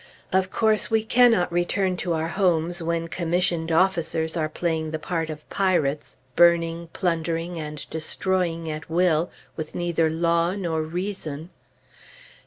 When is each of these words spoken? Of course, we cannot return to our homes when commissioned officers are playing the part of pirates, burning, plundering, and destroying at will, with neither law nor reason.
Of 0.33 0.49
course, 0.49 0.89
we 0.89 1.03
cannot 1.03 1.51
return 1.53 1.95
to 1.97 2.13
our 2.13 2.29
homes 2.29 2.81
when 2.81 3.07
commissioned 3.07 3.71
officers 3.71 4.35
are 4.35 4.49
playing 4.49 4.89
the 4.89 4.97
part 4.97 5.29
of 5.29 5.47
pirates, 5.51 6.17
burning, 6.35 6.87
plundering, 6.91 7.59
and 7.59 7.87
destroying 7.91 8.67
at 8.67 8.89
will, 8.89 9.29
with 9.55 9.75
neither 9.75 10.09
law 10.09 10.55
nor 10.55 10.81
reason. 10.81 11.51